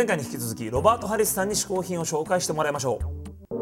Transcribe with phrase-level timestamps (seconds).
[0.00, 3.52] 前回に引き続きロバート・ハリスさんに試行品を紹介してもらいましょう、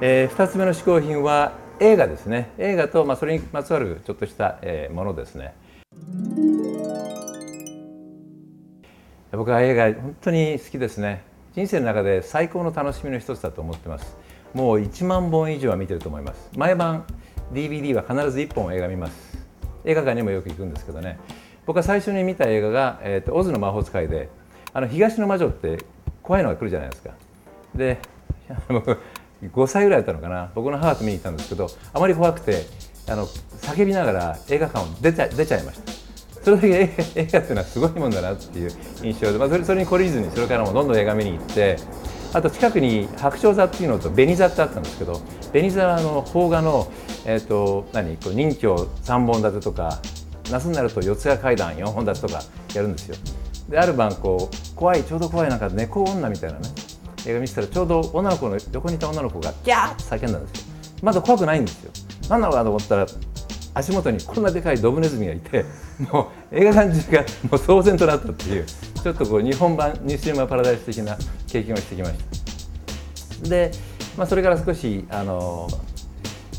[0.00, 2.52] えー、2つ目の試行品は映画ですね。
[2.58, 5.56] 映画と、まあ、それにまつわるちょっとした、えー、ものですね。
[9.32, 11.24] 僕は映画本当に好きですね。
[11.56, 14.16] 人生の中で最高の楽しみの一つだと思ってます。
[14.52, 16.52] もう1万本以上は見てると思います。
[16.56, 17.04] 毎晩
[17.52, 19.36] DVD は必ず1本映画見ます。
[19.84, 21.18] 映画館にもよく行くんですけどね。
[21.66, 24.28] 僕は最初に見た映画が「えーと、オズの魔法使いで」
[24.74, 25.78] あの東の魔女って
[26.22, 27.10] 怖いのが来るじゃないですか。
[27.74, 27.98] で
[29.42, 30.50] 5歳ぐらいだったのかな。
[30.54, 32.66] 僕の母と見に行ったんですけどあまり怖くて
[33.08, 35.92] あの叫びながら映画館を出ちゃ出ちゃいました。
[36.42, 36.68] それだけ
[37.22, 38.70] 映画っていうのはすごいもんだなっていう
[39.02, 41.76] 印象で、まあ、それそれに懲りずにそれからもどんどん映画見に行って
[42.32, 45.20] あと近くに白鳥座っていうのと紅座ってあったんですけど
[45.52, 46.90] 紅座の邦画の、
[47.24, 50.00] えーと、何こう任侠3本立てとか
[50.50, 52.42] 夏になると四ツ谷怪談4本立てとか
[52.74, 53.16] やるんですよ。
[53.68, 56.68] である晩こう怖いちょうど怖いなんか猫女みたいなね
[57.26, 59.92] 映画見てたらちょうど女の子の横にいた女の子がギャー。
[59.92, 60.74] って叫んだんですよ。
[61.02, 61.90] まだ怖くないんですよ。
[62.28, 63.06] 何なのかと思ったら
[63.74, 65.64] 足元にこんなでかいドブネズミがいて
[66.12, 71.16] もう映画館中がもう騒然となったっていうちょっとこう日本版ニューシネマ・パラダイス的な
[71.48, 72.14] 経験をしてきまし
[73.42, 73.48] た。
[73.48, 73.70] で、
[74.16, 75.68] まあ、それから少しあの、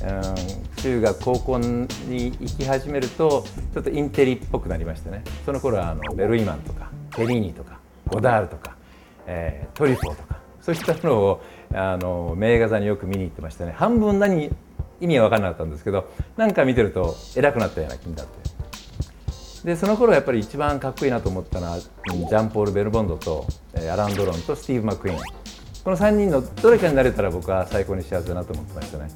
[0.01, 5.23] うん、中学高校に行き始めるとちょっとインテリっぽくなりましてね。
[5.45, 6.84] その頃はあのベルイマンとか
[7.15, 8.75] フェリーニとかゴダールとか、
[9.25, 11.41] えー、トリュフォーとかそういったのを
[11.73, 13.73] あの名画座によく見に行ってましたね。
[13.75, 14.49] 半分何
[15.01, 18.45] 意味は分からなかったんですけどなんか見てると偉くなったような気になって。
[19.65, 23.47] でその頃やっぱり一番かっこいいなと思ったのはジャンポール・ベルモンドと
[23.91, 25.19] アラン・ドロンとスティーブ・マク・イーン。
[25.83, 29.09] この3人のどれかになれたら僕は最高に幸せだなと思ってましたね。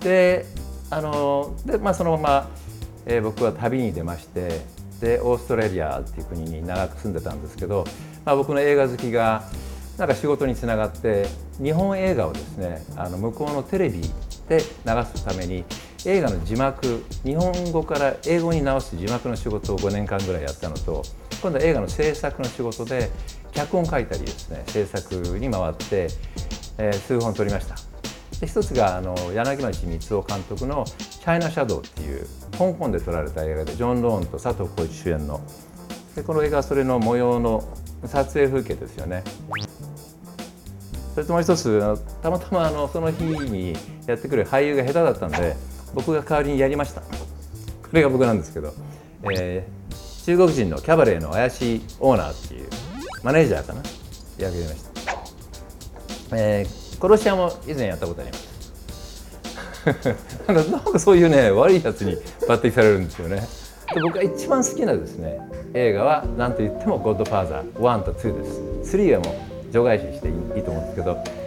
[0.00, 0.46] で
[0.90, 2.48] あので、まあ、そのまま、
[3.06, 4.60] えー、僕は旅に出まして
[5.02, 7.84] でオーストラリアっていう国に長く住んでたんですけど、
[8.24, 9.42] まあ、僕の映画好きが
[9.98, 11.26] なんか仕事につながって
[11.60, 14.00] 日本映画をですねあの向こうのテレビ
[14.48, 14.62] で流
[15.14, 15.64] すために
[16.06, 21.02] 映画の字幕日本語から英語に直す字幕の仕事を5年間ぐらいやったのと
[21.42, 23.10] 今度は映画の制作の仕事で
[23.50, 26.08] 脚本書いたりですね制作に回って、
[26.78, 27.91] えー、数本撮りました。
[28.42, 32.26] で一つがあの柳町光雄監督の「チャイナ・シャドウ」っていう
[32.58, 35.40] 香港で撮られた映画でジョン・ローンと佐藤浩市主演の。
[36.16, 37.62] でこの映画はそれの模様の
[38.04, 39.22] 撮影風景ですよね。
[41.14, 43.76] それともう一つたまたまあのその日に
[44.08, 45.56] やってくる俳優が下手だったんで
[45.94, 47.00] 僕が代わりにやりました。
[47.00, 47.06] こ
[47.92, 48.74] れが僕なんですけど、
[49.30, 52.68] えー、中国人のキャバレーの怪しいオーナーっていう
[53.22, 53.82] マネージャーかな？
[54.36, 54.84] やりまし
[56.28, 58.52] た、えー、殺し屋も以前やったことあります。
[60.46, 63.42] なんかそういうね悪いやつに抜擢されるんですよね。
[63.92, 65.40] で僕が一番好きなですね
[65.74, 68.42] 映画は何と言っても「ゴッドファーザー1」と2
[68.82, 69.34] です3はもう
[69.72, 70.30] 除外視してい
[70.60, 71.42] いと思うんですけど。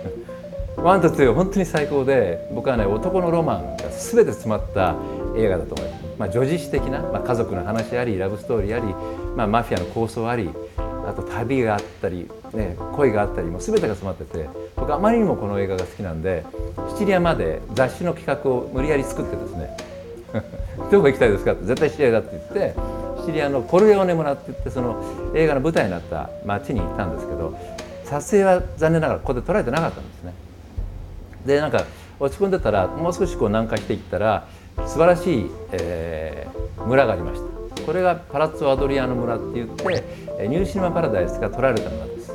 [0.76, 4.96] 1と2本当に最高で僕はね男のロマンが全て詰まった
[5.36, 8.94] 映画だと思います、まあ、女子史的な、まあ、家族の話ありラブストーリーあり、
[9.36, 10.50] まあ、マフィアの構想あり
[11.08, 16.46] あと旅があったり、ね、恋があったりも全てが詰まってて僕あまりにもこの映画が好きなんで
[16.92, 19.78] シチリアまで雑誌の企画を無理やり作ってですね
[20.92, 22.76] どこ行きたいですかって絶対シチリアだって言って
[23.20, 27.58] シチリアのコルレオネ村って言ってその映画の舞台になった町に行ったんですけど
[28.04, 30.34] 撮影は残念ながらここで撮られてなかったんですね。
[31.46, 31.84] でなんか
[32.20, 34.48] 落ち込んでたらもう少しこう南下していったら
[34.86, 37.42] 素晴らしい、えー、村がありまし
[37.76, 40.04] たこれがパラッツォ・アドリアーノ村って言って
[40.44, 42.26] ニューシネマ・パラダイスが撮られた村です。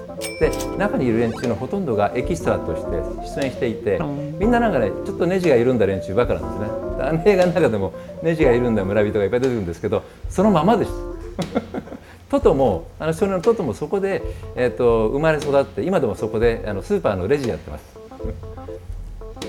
[0.41, 3.99] で中にいる連中のほとんどがエキストラとして出演していて
[4.38, 6.91] みんななんかねちょっとネジが緩んだ連中ばかなんですね。
[7.03, 11.81] あの映画の中でもネジが緩んだ村人がいっぱい出てくるんですけどそのままでした
[12.31, 14.22] トトもあの少年のトトもそこで、
[14.55, 17.99] えーと、と生まれ育って今でもそこであのスーパーのレジやってます。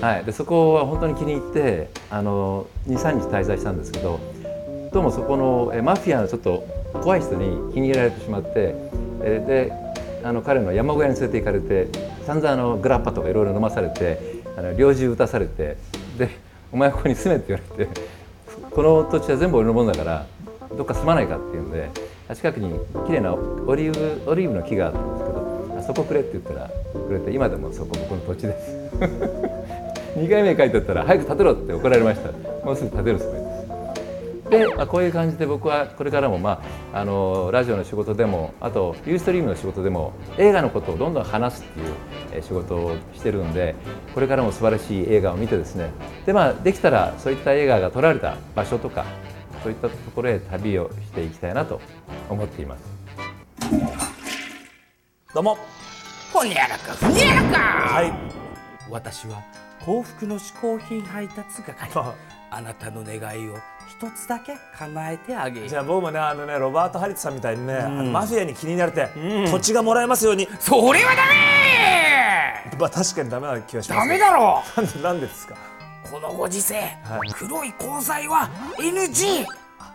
[0.00, 4.18] はい、でそこは本当に気に入ってあの23日滞在したんですけど
[4.92, 8.74] どうもそこのえマフィアのちょっと怖い人に気に入られてしまって
[9.22, 9.72] えで
[10.24, 11.88] あの彼の山小屋に連れて行かれて
[12.26, 15.76] 散々あのグラッパとかいろいろ飲まされてあの猟銃撃たされて
[16.18, 16.28] で
[16.72, 18.00] 「お前ここに住め」って言われて
[18.70, 20.26] 「この土地は全部俺のものだから
[20.76, 21.88] どっか住まないか」っていうんで
[22.34, 26.70] 近くに綺麗なオリーブオリーブの木があったんですけど「あそこくれ」って言ったら
[27.08, 28.76] くれて今でもそこ僕の土地です。
[30.16, 32.30] 2回目書いてあったら早く立てろって怒られました。
[32.66, 33.41] もうすぐ立てるつもり
[34.52, 36.62] でまあ、こういう感じで僕はこれからも、ま
[36.92, 41.66] あ、あのラジオの仕事でもあとユーストリームの仕事でも映画のことをどんどん話すっ
[42.28, 43.74] ていう仕事をしてるんで
[44.12, 45.88] これからも素晴らしい映画を見てですね
[46.26, 49.06] で,、まあ、できたらそういった映画が撮られた場所とか
[49.62, 51.80] そういったところへ旅をしていきたいなと
[52.28, 52.82] 思っています。
[55.32, 55.56] どうも。
[56.30, 57.58] ほにゃらかふにゃらか。
[57.58, 58.12] はい。
[58.90, 59.42] 私は
[59.84, 61.88] 幸福の嗜好品配達係。
[61.94, 62.14] あ。
[62.54, 63.56] あなたの願いを
[64.02, 69.08] 一つだけ叶えてあげるじゃあ僕もねあのねロバート・ハリスさんみたいにね、あのマフィアに気になれて、
[69.48, 70.48] 土地がもらえますように。
[70.58, 71.22] それはダ
[72.72, 72.76] メ！
[72.80, 74.00] まあ確かにダメな気がします。
[74.00, 74.60] ダメだろ！
[74.76, 75.54] なんでなんでですか？
[76.10, 77.32] このご時世、はい。
[77.32, 79.44] 黒い交際は NG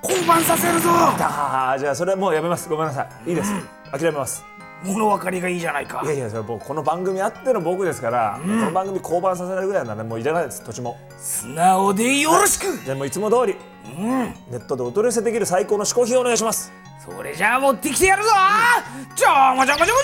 [0.01, 0.89] 降板させるぞ！
[0.89, 2.69] ああじゃあそれはもうやめます。
[2.69, 3.29] ごめんなさい。
[3.31, 3.51] いいです、
[3.91, 4.41] 諦めます
[4.83, 6.01] 物分かりがいいじゃないか。
[6.03, 10.97] いやいやそれもうこの番組あっての僕ですから、この番組降板させられるぐらいならもういらないです土地も。
[11.17, 12.77] 素直でよろしく。
[12.83, 13.55] じゃあもういつも通り、
[13.97, 16.71] ネットでお取り寄せできる最高の嗜好品をお願いします。
[17.03, 18.29] それじゃあ持ってきてやるぞ。
[19.15, 19.97] ちょもちょもちょもちょもち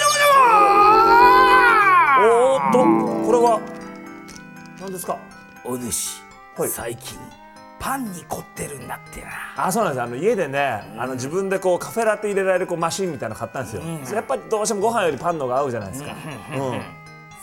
[2.26, 2.78] おーっと
[3.26, 3.60] これは
[4.80, 6.22] 何ですかょお主、
[6.58, 7.18] はい最近
[7.84, 9.28] パンに凝ってるんだってな。
[9.58, 10.02] あそうなんです。
[10.04, 16.16] あの家でね、あの自分でこうカフェラテ入れられるこうマシンみたいなの買ったんですよ、それやっぱりどうしてもご飯よりパンの方が合うじゃないですか、
[16.56, 16.82] うん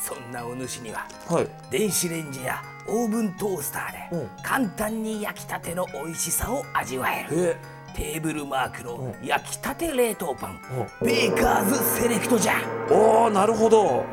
[0.01, 1.49] そんなお主にははい。
[1.71, 4.21] 電子レンジやオーブントースターうん。
[4.21, 7.29] で簡単に焼きたての美味しさを味わえる。
[7.39, 7.57] え。
[7.95, 10.61] テーブルマークの焼きたて冷凍パン。
[11.01, 12.55] うベーカーズセレクトじゃ。
[12.91, 14.05] おおなるほど。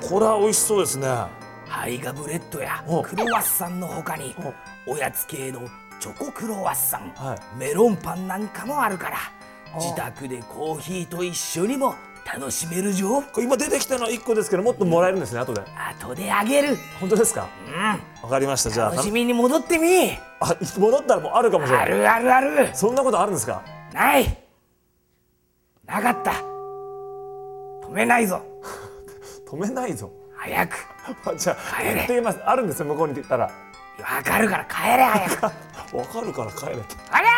[0.00, 1.06] これは美味しそうですね
[1.78, 4.34] 胚芽ブレッドやうんクロワッサンの他に
[4.86, 5.60] おやつ系の
[6.00, 7.38] チョコクロワッサン、はい。
[7.58, 9.16] メロンパンなんかもあるから
[9.76, 11.94] 自宅でコーヒーと一緒にも
[12.26, 13.22] 楽しめるぞ。
[13.38, 15.62] 今出てきたのは1個ですけどもっともらえるんですね後で。
[16.00, 16.76] 後であげる。
[16.98, 17.48] 本当ですか？
[18.22, 18.70] わかりました。
[18.70, 20.10] じゃあ楽しみに戻ってみ。
[20.40, 21.86] あ戻ったらもうあるかもしれない。
[21.86, 22.70] あるあるある。
[22.74, 23.62] そんなことあるんですか？
[23.94, 24.36] ない。
[25.86, 26.32] なかった。
[27.86, 28.42] 止めないぞ。
[29.48, 30.10] 止めないぞ
[30.48, 30.76] 早く。
[31.26, 31.94] あじゃあ帰れ。
[31.94, 32.38] 言ってみます。
[32.44, 33.44] あるんですよ向こうに行ったら。
[33.44, 33.50] わ
[34.22, 35.44] かるから帰れ早く。
[35.96, 36.96] わかるから帰れって。
[37.10, 37.28] あれ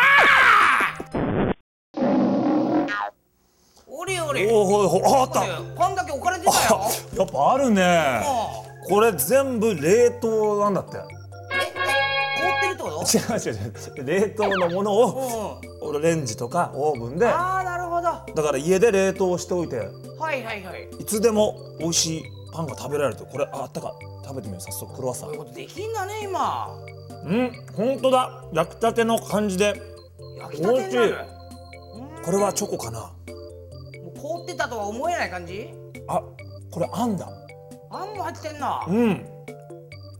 [3.87, 5.41] おれおおほいほいああった。
[5.77, 6.81] パンだけ置かれてたよ。
[6.81, 8.21] あやっぱあるね。
[8.87, 10.97] これ全部冷凍なんだって。
[10.97, 11.81] ええ
[12.41, 13.17] 凍ってるってこと？
[13.17, 13.61] 違う違う
[13.99, 14.05] 違う。
[14.05, 16.01] 冷凍のものをうん。
[16.01, 17.25] レンジとかオーブンで。
[17.25, 18.07] だああなるほど。
[18.07, 19.75] はから家で冷凍しておいて。
[19.75, 20.89] いはいはい。
[20.99, 23.93] いつでも美味しいパンが食べられるとこれああったか
[24.23, 24.93] 食べてみよう早速。
[24.93, 26.69] クロワッサンそういうことできんだね今。
[27.25, 28.45] うん本当だ。
[28.53, 29.81] 焼きたての感じで。
[30.39, 31.15] 焼きたてになる。
[32.23, 32.99] これはチョコかな。
[32.99, 33.13] も
[34.15, 35.69] う凍ってたとは思えない感じ？
[36.07, 36.21] あ
[36.71, 37.29] これあんだ。
[37.89, 38.85] あんも入ってんな。
[38.87, 39.25] うん。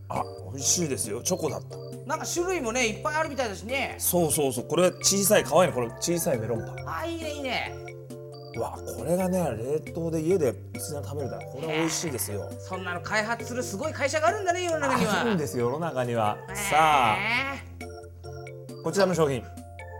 [0.10, 1.22] あ美味しいですよ。
[1.22, 1.78] チョコだった。
[2.06, 3.96] なんか種類もねいっぱいあるみたいだしね。
[3.98, 4.68] そうそうそう。
[4.68, 5.76] これ小さい可愛いね。
[5.76, 6.90] これ小さいメロンパン。
[7.00, 7.74] あいいねいいね。
[8.10, 8.11] う
[8.60, 12.52] わこれがね冷凍で家でいつでも食べれたらこれは美味しいですよ。
[12.60, 15.22] そんなの開発するすごい会社があるんだね世の中には。
[15.22, 16.38] あるんですよ世の中には。
[16.50, 16.56] へー。
[16.56, 17.16] さあ。
[18.84, 19.42] こちらの商品。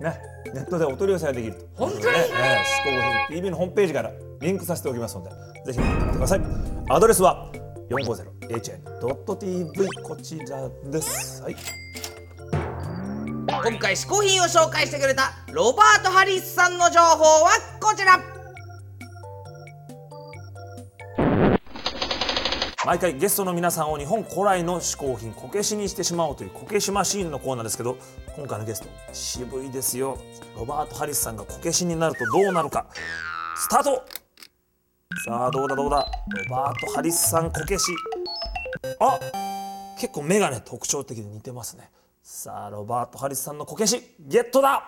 [0.02, 0.20] ね
[0.54, 1.54] ネットでお取り寄せができる。
[1.54, 2.04] と本当に？
[2.04, 2.18] ねね
[2.66, 2.90] 嗜好
[3.30, 3.36] 品。
[3.36, 4.12] TV のホームページから
[4.42, 5.30] リンクさせておきますので
[5.72, 6.42] ぜひ見てみてください。
[6.90, 7.50] アドレスは
[7.90, 11.42] 450hn.tv こちらです。
[11.44, 11.56] はい。
[13.48, 18.20] 今回嗜好品を紹介してくれたロバート・ハリスさんの情報はこちら
[22.84, 27.96] 毎回ゲストの皆さんを日本古来の嗜好品こけしにしてしまおうというこけしマシーンのコーナーですけど
[28.36, 30.18] 今回のゲスト渋いですよ。
[30.58, 32.88] ロバート・ハリスさんがこけしになるとどうなるか。
[33.56, 34.04] スタート。
[35.26, 36.08] さあどうだどうだ。
[36.28, 37.92] ロバート・ハリスさんこけし。
[39.00, 39.20] あ
[40.00, 41.92] 結構目がね特徴的で似てますね。
[42.24, 44.84] さあロバート・ハリスさんのこけしゲットだ。